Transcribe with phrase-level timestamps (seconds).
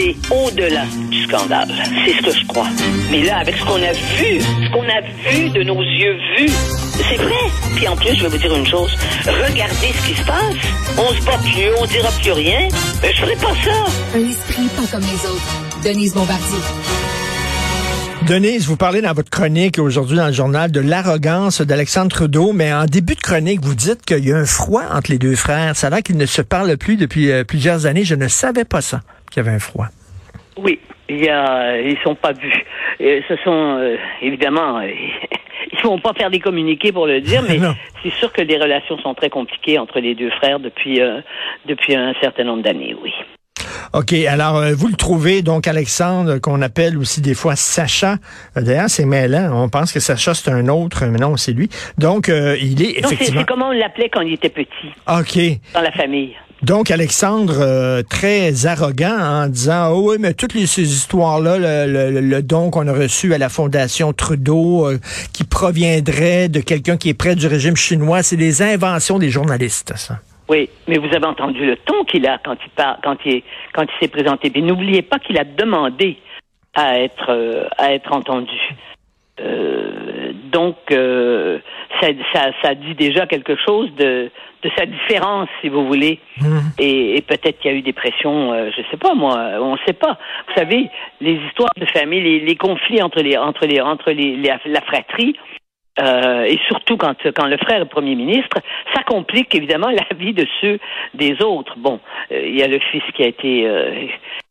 [0.00, 1.68] c'est au-delà du scandale.
[2.04, 2.68] C'est ce que je crois.
[3.10, 6.52] Mais là, avec ce qu'on a vu, ce qu'on a vu de nos yeux vus,
[6.96, 7.50] c'est vrai.
[7.76, 8.90] Puis en plus, je vais vous dire une chose.
[9.26, 10.54] Regardez ce qui se passe.
[10.98, 12.68] On se bat plus, on dira plus rien.
[13.02, 14.16] Mais je ferai pas ça.
[14.16, 15.82] Un esprit pas comme les autres.
[15.84, 16.58] Denise Bombardier.
[18.26, 22.72] Denise, vous parlez dans votre chronique aujourd'hui dans le journal de l'arrogance d'Alexandre Trudeau, mais
[22.72, 25.74] en début de chronique, vous dites qu'il y a un froid entre les deux frères.
[25.74, 28.04] Ça a l'air qu'ils ne se parlent plus depuis euh, plusieurs années.
[28.04, 29.00] Je ne savais pas ça,
[29.30, 29.86] qu'il y avait un froid.
[30.56, 30.78] Oui,
[31.08, 32.64] il y a, ils sont pas vus.
[32.98, 34.88] Et ce sont euh, évidemment, euh,
[35.72, 37.58] ils vont pas faire des communiqués pour le dire, mais
[38.02, 41.00] c'est sûr que les relations sont très compliquées entre les deux frères depuis
[41.66, 42.94] depuis un certain nombre d'années.
[43.02, 43.12] Oui.
[43.92, 44.12] OK.
[44.28, 48.16] Alors, euh, vous le trouvez, donc, Alexandre, qu'on appelle aussi des fois Sacha.
[48.56, 49.50] Euh, d'ailleurs, c'est mêlant.
[49.52, 51.68] On pense que Sacha, c'est un autre, mais non, c'est lui.
[51.98, 53.40] Donc, euh, il est effectivement...
[53.40, 54.92] c'est comme on l'appelait quand il était petit.
[55.08, 55.60] OK.
[55.74, 56.36] Dans la famille.
[56.62, 62.70] Donc, Alexandre, très arrogant en disant, oh oui, mais toutes ces histoires-là, le, le, don
[62.70, 64.88] qu'on a reçu à la Fondation Trudeau,
[65.32, 69.92] qui proviendrait de quelqu'un qui est près du régime chinois, c'est des inventions des journalistes,
[69.96, 70.16] ça.
[70.50, 73.84] Oui, mais vous avez entendu le ton qu'il a quand il parle, quand il quand
[73.84, 74.50] il s'est présenté.
[74.60, 76.18] N'oubliez pas qu'il a demandé
[76.74, 78.50] à être euh, à être entendu.
[79.40, 81.58] Euh, donc euh,
[82.00, 84.30] ça, ça, ça, dit déjà quelque chose de,
[84.62, 86.18] de sa différence, si vous voulez.
[86.40, 86.58] Mmh.
[86.78, 89.72] Et, et peut-être qu'il y a eu des pressions, euh, je sais pas moi, on
[89.72, 90.18] ne sait pas.
[90.48, 90.88] Vous savez,
[91.20, 95.36] les histoires de famille, les, les conflits entre les entre les entre les, la fratrie,
[95.98, 98.58] euh, et surtout quand, quand le frère est premier ministre,
[98.94, 100.78] ça complique évidemment la vie de ceux
[101.14, 101.74] des autres.
[101.78, 102.00] Bon,
[102.32, 104.06] euh, il y a le fils qui a été euh,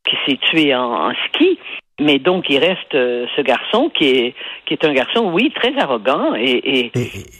[0.07, 1.57] qui s'est tué en, ski,
[1.99, 6.35] mais donc il reste ce garçon qui est qui est un garçon, oui, très arrogant
[6.35, 6.91] et,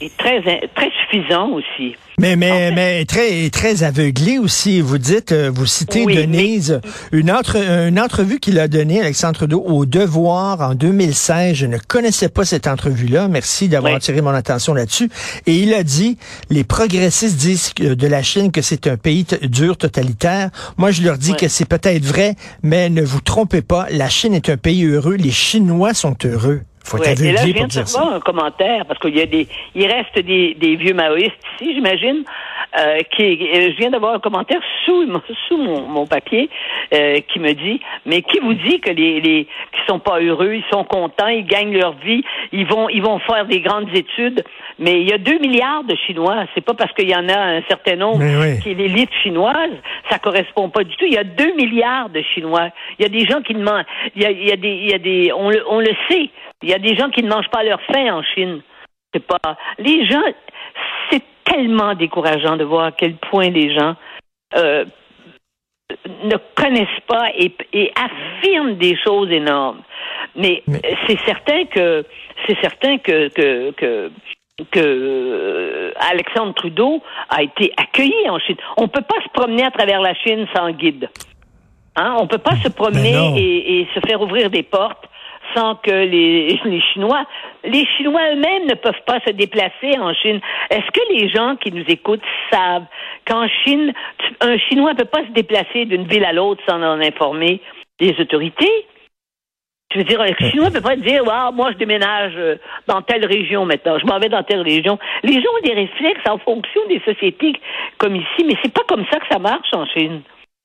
[0.02, 0.42] et très
[0.76, 1.96] très suffisant aussi.
[2.20, 4.82] Mais, mais, mais très, très aveuglé aussi.
[4.82, 6.82] Vous dites, euh, vous citez Denise,
[7.14, 11.56] une, autre, une entrevue qu'il a donnée, Alexandre Trudeau, au Devoir en 2016.
[11.56, 13.30] Je ne connaissais pas cette entrevue-là.
[13.30, 15.10] Merci d'avoir attiré mon attention là-dessus.
[15.46, 16.18] Et il a dit,
[16.50, 20.50] les progressistes disent de la Chine que c'est un pays dur, totalitaire.
[20.76, 24.34] Moi, je leur dis que c'est peut-être vrai, mais ne vous trompez pas, la Chine
[24.34, 25.16] est un pays heureux.
[25.16, 26.64] Les Chinois sont heureux.
[27.06, 30.56] Et là, je viens de un commentaire, parce qu'il y a des, il reste des,
[30.56, 32.24] des vieux maoïstes ici, j'imagine,
[32.78, 35.06] euh, qui, euh, je viens d'avoir un commentaire sous,
[35.48, 36.50] sous mon, mon papier,
[36.94, 40.54] euh, qui me dit, mais qui vous dit que les, les, qui sont pas heureux,
[40.54, 44.44] ils sont contents, ils gagnent leur vie, ils vont, ils vont faire des grandes études,
[44.78, 47.38] mais il y a deux milliards de Chinois, c'est pas parce qu'il y en a
[47.38, 48.20] un certain nombre
[48.62, 49.72] qui est l'élite chinoise,
[50.10, 51.06] ça correspond pas du tout.
[51.06, 52.70] Il y a deux milliards de Chinois.
[52.98, 54.92] Il y a des gens qui demandent, il y a, il y a des, il
[54.92, 56.30] y a des, on le, on le sait,
[56.62, 58.62] il y a des gens qui ne mangent pas leur faim en Chine.
[59.14, 59.58] C'est pas.
[59.80, 60.22] Les gens,
[61.50, 63.96] tellement décourageant de voir à quel point les gens
[64.56, 64.86] euh,
[66.24, 69.82] ne connaissent pas et, affirment des choses énormes.
[70.36, 70.64] Mais,
[71.08, 72.06] c'est certain que
[72.48, 74.12] c'est certain que que, que
[74.72, 78.58] que euh, Alexandre Trudeau a été accueilli en Chine.
[78.78, 81.10] On peut pas se promener à travers la Chine sans guide.
[81.96, 82.16] Hein?
[82.20, 85.09] On peut pas se promener ben et, et, se faire ouvrir des portes
[85.56, 87.26] sans que les, les Chinois,
[87.64, 90.40] les Chinois eux-mêmes ne peuvent pas se déplacer en Chine.
[90.70, 92.86] Est-ce que les gens qui nous écoutent savent
[93.28, 93.94] qu'en Chine,
[94.42, 97.62] un Chinois ne peut pas se déplacer d'une ville à l'autre sans en informer
[98.00, 98.86] les autorités?
[99.92, 103.02] Je veux dire, un Chinois ne peut pas dire, wow, moi je déménage euh, dans
[103.02, 105.00] telle région maintenant, je m'en vais dans telle région.
[105.24, 107.54] Les gens ont des réflexes en fonction des sociétés
[107.98, 110.22] comme ici, mais c'est pas comme ça que ça marche en Chine.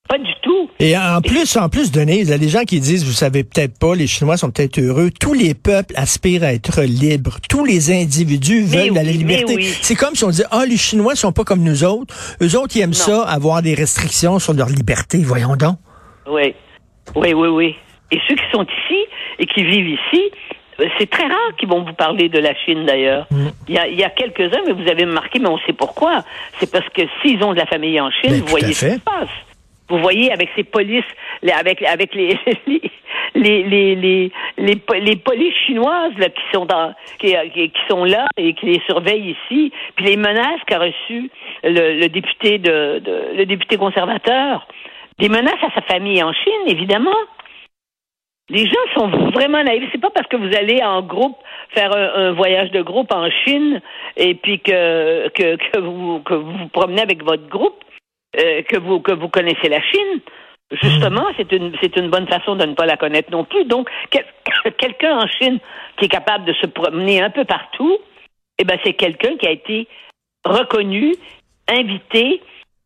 [0.08, 0.68] Pas du tout.
[0.80, 3.42] Et en plus, en plus, Denise, il y a des gens qui disent, vous savez
[3.42, 5.10] peut-être pas, les Chinois sont peut-être heureux.
[5.18, 7.38] Tous les peuples aspirent à être libres.
[7.48, 9.62] Tous les individus veulent la liberté.
[9.62, 12.14] C'est comme si on disait, ah, les Chinois sont pas comme nous autres.
[12.42, 15.22] Eux autres, ils aiment ça, avoir des restrictions sur leur liberté.
[15.24, 15.78] Voyons donc.
[16.26, 16.54] Oui.
[17.16, 17.76] Oui, oui, oui.
[18.10, 19.00] Et ceux qui sont ici
[19.38, 20.30] et qui vivent ici,
[20.80, 23.26] euh, c'est très rare qu'ils vont vous parler de la Chine d'ailleurs.
[23.30, 23.46] Mm.
[23.68, 26.24] Il y a, quelques-uns, mais vous avez marqué, mais on sait pourquoi.
[26.60, 29.00] C'est parce que s'ils ont de la famille en Chine, vous voyez ce qui se
[29.00, 29.28] passe.
[29.88, 31.04] Vous voyez, avec ces polices,
[31.52, 32.38] avec, avec les,
[33.34, 38.54] les, les, les, les, polices chinoises là, qui, sont dans, qui, qui, sont là et
[38.54, 41.30] qui les surveillent ici, puis les menaces qu'a reçues
[41.62, 43.02] le, le député de,
[43.36, 44.66] le député conservateur,
[45.18, 47.10] des menaces à sa famille en Chine, évidemment.
[48.50, 49.88] Les gens sont vraiment naïfs.
[49.90, 51.36] C'est pas parce que vous allez en groupe
[51.70, 53.80] faire un, voyage de groupe en Chine
[54.16, 57.82] et puis que, que, que, vous, que vous vous promenez avec votre groupe
[58.38, 60.20] euh, que vous que vous connaissez la Chine.
[60.82, 63.64] Justement, c'est une c'est une bonne façon de ne pas la connaître non plus.
[63.64, 63.88] Donc,
[64.78, 65.58] quelqu'un en Chine
[65.98, 67.98] qui est capable de se promener un peu partout,
[68.58, 69.86] eh ben c'est quelqu'un qui a été
[70.44, 71.14] reconnu,
[71.68, 72.40] invité,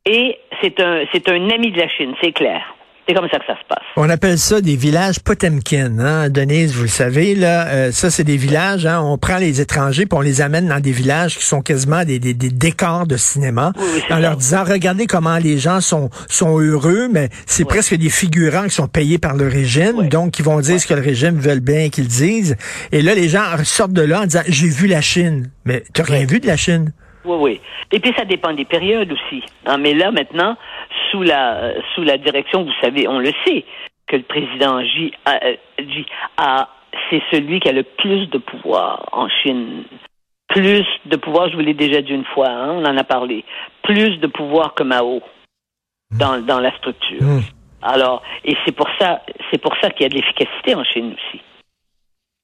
[0.05, 2.75] et c'est un c'est un ami de la Chine, c'est clair.
[3.09, 3.79] C'est comme ça que ça se passe.
[3.97, 7.67] On appelle ça des villages Potemkin, hein, Denise, vous le savez, là.
[7.69, 10.79] Euh, ça, c'est des villages, hein, on prend les étrangers puis on les amène dans
[10.79, 13.73] des villages qui sont quasiment des, des, décors de cinéma,
[14.11, 18.65] en leur disant, regardez comment les gens sont, sont heureux, mais c'est presque des figurants
[18.65, 21.59] qui sont payés par le régime, donc qui vont dire ce que le régime veut
[21.61, 22.57] bien qu'ils disent.
[22.93, 25.51] Et là, les gens sortent de là en disant, j'ai vu la Chine.
[25.65, 26.93] Mais tu rien vu de la Chine?
[27.25, 27.61] Oui, oui.
[27.93, 29.43] Et puis ça dépend des périodes aussi.
[29.67, 30.57] Hein, mais là, maintenant,
[31.11, 33.65] sous la sous la direction, vous savez, on le sait,
[34.07, 36.65] que le président Xi a, euh,
[37.11, 39.85] c'est celui qui a le plus de pouvoir en Chine.
[40.49, 43.45] Plus de pouvoir, je vous l'ai déjà dit une fois, hein, on en a parlé.
[43.83, 45.21] Plus de pouvoir que Mao
[46.11, 47.23] dans, dans la structure.
[47.23, 47.43] Mmh.
[47.83, 51.15] Alors, et c'est pour ça, c'est pour ça qu'il y a de l'efficacité en Chine
[51.15, 51.43] aussi.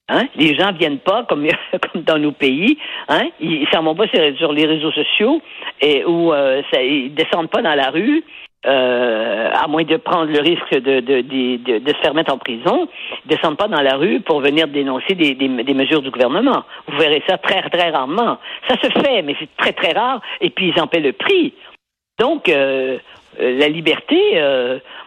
[0.09, 0.27] Hein?
[0.37, 1.47] Les gens viennent pas comme,
[1.93, 2.79] comme dans nos pays.
[3.09, 3.29] Hein?
[3.41, 5.41] Ils s'en vont pas sur, les réseaux sociaux
[5.81, 8.23] et où euh, ils descendent pas dans la rue.
[8.67, 12.89] Euh, à moins de prendre le risque de, de, de, se faire mettre en prison,
[13.27, 16.65] descendent pas dans la rue pour venir dénoncer des, des, mesures du gouvernement.
[16.89, 18.39] Vous verrez ça très, très rarement.
[18.67, 21.53] Ça se fait, mais c'est très, très rare, et puis ils en paient le prix.
[22.19, 22.97] Donc, euh,
[23.39, 24.17] euh la liberté,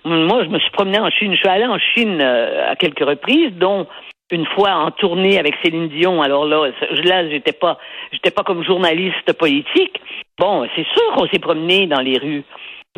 [0.05, 3.53] moi, je me suis promené en Chine, je suis allé en Chine à quelques reprises,
[3.55, 3.87] dont
[4.31, 6.21] une fois en tournée avec Céline Dion.
[6.21, 6.69] Alors là,
[7.03, 7.77] là, j'étais pas,
[8.11, 10.01] j'étais pas comme journaliste politique.
[10.37, 12.43] Bon, c'est sûr qu'on s'est promené dans les rues,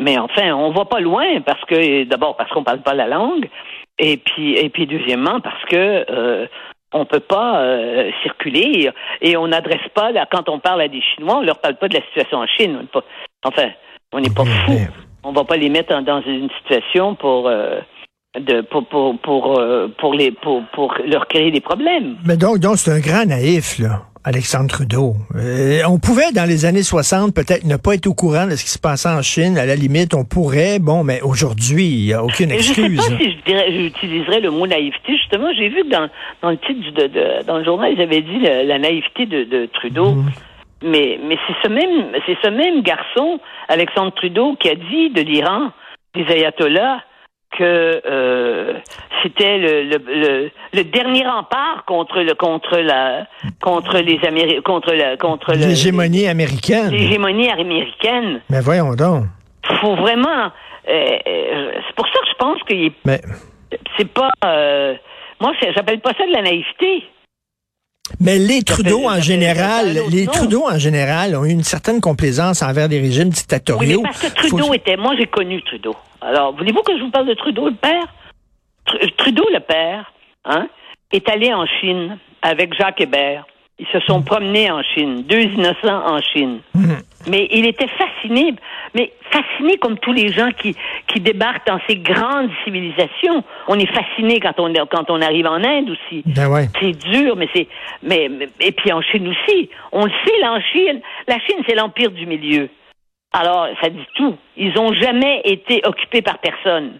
[0.00, 3.48] mais enfin, on va pas loin parce que d'abord parce qu'on parle pas la langue,
[3.98, 6.46] et puis et puis deuxièmement parce que euh,
[6.92, 8.90] on peut pas euh, circuler
[9.20, 11.88] et on n'adresse pas là quand on parle à des Chinois, on leur parle pas
[11.88, 12.86] de la situation en Chine.
[13.44, 13.70] enfin,
[14.12, 14.72] on n'est pas fou.
[15.22, 17.80] On va pas les mettre dans une situation pour euh,
[18.38, 22.16] de pour pour pour euh, pour les pour pour leur créer des problèmes.
[22.24, 24.02] Mais donc donc c'est un grand naïf là.
[24.22, 25.14] Alexandre Trudeau.
[25.34, 28.64] Euh, on pouvait, dans les années 60, peut-être ne pas être au courant de ce
[28.64, 29.56] qui se passait en Chine.
[29.56, 30.78] À la limite, on pourrait.
[30.78, 33.00] Bon, mais aujourd'hui, il n'y a aucune excuse.
[33.18, 35.16] Je sais pas si j'utiliserais le mot naïveté.
[35.16, 36.10] Justement, j'ai vu que dans,
[36.42, 39.64] dans le titre du, de, dans le journal, ils avaient dit la, naïveté de, de
[39.72, 40.12] Trudeau.
[40.12, 40.30] Mhm.
[40.82, 45.22] Mais, mais c'est ce même, c'est ce même garçon, Alexandre Trudeau, qui a dit de
[45.22, 45.70] l'Iran,
[46.14, 47.00] des ayatollahs,
[47.56, 48.74] que euh,
[49.22, 53.26] c'était le, le, le, dernier rempart contre le contre la
[53.60, 56.90] contre les Améri contre la contre l'hégémonie américaine.
[56.90, 58.40] L'hégémonie américaine.
[58.50, 59.24] Mais voyons donc.
[59.80, 60.50] Faut vraiment.
[60.88, 62.74] Euh, euh, c'est pour ça que je pense que
[63.04, 63.20] Mais...
[63.96, 64.30] c'est pas.
[64.44, 64.94] Euh,
[65.40, 67.04] moi, j'appelle pas ça de la naïveté.
[68.18, 72.88] Mais les Trudeau en général, les Trudeau en général ont eu une certaine complaisance envers
[72.88, 73.98] des régimes dictatoriaux.
[73.98, 75.94] Oui, parce que Trudeau était, moi j'ai connu Trudeau.
[76.20, 77.68] Alors, voulez-vous que je vous parle de Trudeau?
[77.68, 78.06] Le père
[79.16, 80.12] Trudeau le père,
[80.44, 80.68] hein,
[81.12, 83.46] est allé en Chine avec Jacques Hébert.
[83.80, 86.60] Ils se sont promenés en Chine, deux innocents en Chine.
[86.74, 86.98] Mhm.
[87.28, 88.54] Mais il était fasciné,
[88.94, 93.42] mais fasciné comme tous les gens qui, qui débarquent dans ces grandes civilisations.
[93.68, 96.22] On est fasciné quand on, quand on arrive en Inde aussi.
[96.26, 97.68] Ben c'est dur, mais c'est,
[98.02, 98.30] mais,
[98.60, 99.70] et puis en Chine aussi.
[99.92, 102.68] On le sait, la Chine, la Chine, c'est l'empire du milieu.
[103.32, 104.36] Alors, ça dit tout.
[104.56, 106.98] Ils ont jamais été occupés par personne.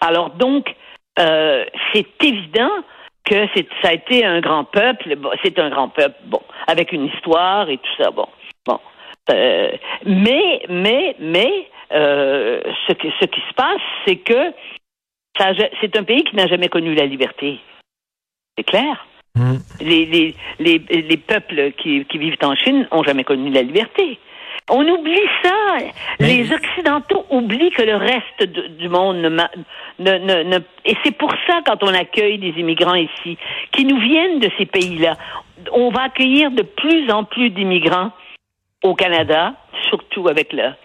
[0.00, 0.74] Alors donc,
[1.18, 2.72] euh, c'est évident
[3.24, 3.46] que
[3.82, 5.16] ça a été un grand peuple.
[5.42, 8.10] c'est un grand peuple, bon, avec une histoire et tout ça.
[8.10, 8.28] Bon,
[8.66, 8.78] bon.
[9.30, 9.70] Euh,
[10.04, 14.52] mais, mais, mais, euh, ce, qui, ce qui se passe, c'est que
[15.80, 17.58] c'est un pays qui n'a jamais connu la liberté.
[18.56, 19.06] C'est clair.
[19.36, 19.56] Mmh.
[19.80, 24.18] Les, les, les, les, peuples qui, qui vivent en Chine n'ont jamais connu la liberté.
[24.70, 25.76] On oublie ça.
[26.20, 28.44] Les Occidentaux oublient que le reste
[28.78, 29.28] du monde ne,
[29.98, 33.36] ne, ne, et c'est pour ça quand on accueille des immigrants ici,
[33.72, 35.16] qui nous viennent de ces pays-là,
[35.72, 38.10] on va accueillir de plus en plus d'immigrants
[38.82, 39.54] au Canada,
[39.88, 40.76] surtout avec la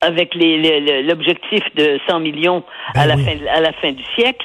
[0.00, 2.64] avec l'objectif de 100 millions
[2.94, 4.44] à, ben fin, à la fin du siècle,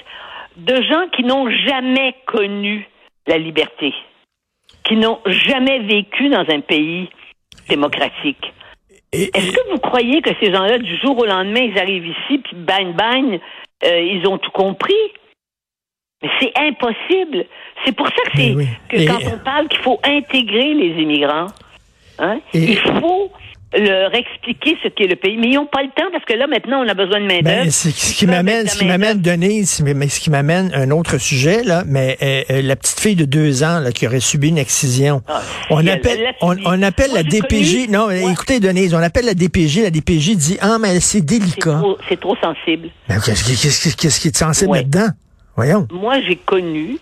[0.56, 2.88] de gens qui n'ont jamais connu
[3.26, 3.92] la liberté,
[4.84, 7.10] qui n'ont jamais vécu dans un pays
[7.70, 8.54] démocratique.
[9.12, 12.56] Est-ce que vous croyez que ces gens-là, du jour au lendemain, ils arrivent ici, puis
[12.56, 13.40] bang, bang,
[13.86, 14.94] euh, ils ont tout compris?
[16.22, 17.46] Mais c'est impossible.
[17.86, 18.56] C'est pour ça que c'est
[18.90, 21.48] que quand on parle qu'il faut intégrer les immigrants,
[22.20, 23.32] hein, il faut
[23.74, 25.38] leur expliquer ce qu'est le pays.
[25.38, 27.64] Mais ils n'ont pas le temps parce que là, maintenant, on a besoin de main-d'œuvre.
[27.64, 31.64] Ben, ce qui m'amène, ce qui m'amène, Denise, mais ce qui m'amène un autre sujet,
[31.64, 34.58] là, mais euh, euh, la petite fille de deux ans là, qui aurait subi une
[34.58, 35.22] excision.
[35.28, 37.90] Ah, on, appelle, on, appelle la DPJ.
[37.90, 39.84] Non, écoutez, Denise, on appelle la DPJ.
[39.84, 41.82] La DPJ dit Ah, mais c'est délicat.
[42.08, 42.90] C'est trop, sensible.
[43.08, 45.10] Qu'est-ce qui est sensible là-dedans?
[45.56, 45.88] Voyons.
[45.92, 46.98] Moi, j'ai connu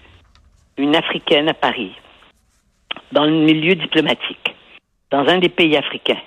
[0.78, 1.92] une Africaine à Paris,
[3.12, 4.56] dans le milieu diplomatique,
[5.12, 6.18] dans un des pays africains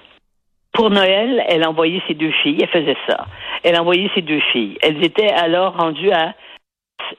[0.73, 2.59] pour Noël, elle envoyait ses deux filles.
[2.61, 3.27] Elle faisait ça.
[3.63, 4.79] Elle envoyait ses deux filles.
[4.83, 6.35] Elles étaient alors rendues à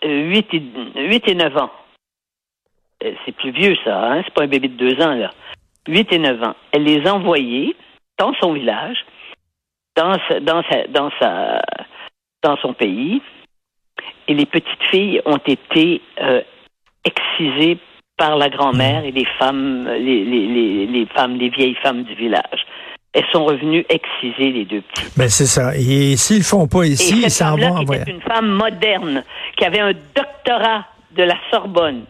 [0.03, 0.61] 8 et,
[0.95, 1.71] 8 et 9 ans.
[3.03, 4.11] Euh, c'est plus vieux, ça.
[4.11, 4.21] Hein?
[4.23, 5.31] C'est pas un bébé de 2 ans, là.
[5.87, 6.55] 8 et 9 ans.
[6.71, 7.75] Elle les envoyait
[8.17, 9.05] dans son village,
[9.95, 11.61] dans, dans, sa, dans, sa,
[12.43, 13.21] dans son pays.
[14.27, 16.41] Et les petites filles ont été euh,
[17.03, 17.77] excisées
[18.17, 22.65] par la grand-mère et les femmes, les, femmes, les vieilles femmes du village.
[23.13, 25.07] Elles sont revenues exciser les deux petits.
[25.17, 25.75] Ben c'est ça.
[25.75, 28.07] Et s'ils font pas ici, ils s'en vont en voyage.
[28.07, 29.23] une femme moderne
[29.57, 30.85] qui avait un doctorat
[31.15, 32.03] de la Sorbonne.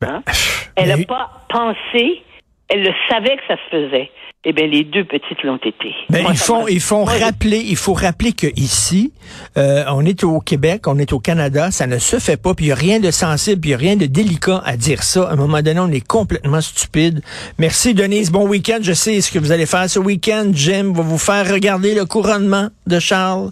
[0.00, 0.32] Ben, hein?
[0.76, 2.22] Elle n'a pas pensé,
[2.68, 4.10] elle le savait que ça se faisait
[4.44, 5.94] eh bien, les deux petites l'ont été.
[6.10, 9.12] Mais ils font, ils font rappeler, il faut rappeler que ici,
[9.56, 12.66] euh, on est au Québec, on est au Canada, ça ne se fait pas, puis
[12.66, 15.02] il n'y a rien de sensible, puis il n'y a rien de délicat à dire
[15.02, 15.28] ça.
[15.28, 17.20] À un moment donné, on est complètement stupide.
[17.58, 18.30] Merci, Denise.
[18.30, 18.78] Bon week-end.
[18.80, 20.50] Je sais ce que vous allez faire ce week-end.
[20.52, 23.50] Jim va vous faire regarder le couronnement de Charles.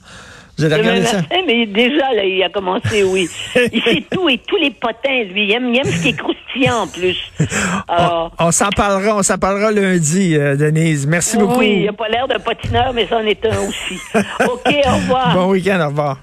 [0.59, 1.23] Vous avez regardé ça?
[1.47, 3.29] mais déjà, là, il a commencé, oui.
[3.73, 5.45] il fait tout et tous les potins, lui.
[5.45, 7.17] Il aime, il aime ce qui est croustillant, en plus.
[8.39, 11.07] on, s'en parlera, on s'en parlera lundi, euh, Denise.
[11.07, 11.59] Merci beaucoup.
[11.59, 13.99] Oui, il n'a pas l'air d'un patineur, mais c'en est un aussi.
[14.41, 15.35] OK, au revoir.
[15.35, 16.15] Bon week-end, au revoir.